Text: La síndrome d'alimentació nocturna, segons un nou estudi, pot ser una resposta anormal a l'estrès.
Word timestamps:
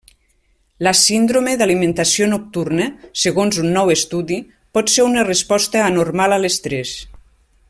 La 0.87 0.93
síndrome 0.99 1.53
d'alimentació 1.61 2.29
nocturna, 2.31 2.89
segons 3.27 3.61
un 3.67 3.71
nou 3.77 3.95
estudi, 3.99 4.41
pot 4.79 4.93
ser 4.97 5.09
una 5.11 5.31
resposta 5.31 5.89
anormal 5.91 6.39
a 6.39 6.45
l'estrès. 6.45 6.97